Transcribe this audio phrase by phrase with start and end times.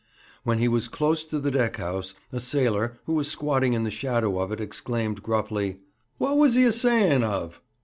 [0.43, 3.91] When he was close to the deck house, a sailor, who was squatting in the
[3.91, 5.77] shadow of it, exclaimed gruffly:
[6.17, 7.61] 'What was he a saying of?'